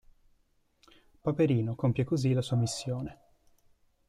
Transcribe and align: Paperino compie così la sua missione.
Paperino 1.21 1.75
compie 1.75 2.03
così 2.05 2.33
la 2.33 2.41
sua 2.41 2.57
missione. 2.57 3.19